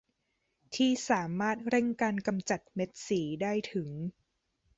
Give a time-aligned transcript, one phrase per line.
[0.75, 3.89] ที่สามารถเร่งการกำจัดเม็ดสีได้ถึง